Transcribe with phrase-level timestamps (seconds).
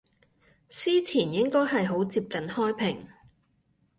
[0.67, 3.07] 司前應該係好接近開平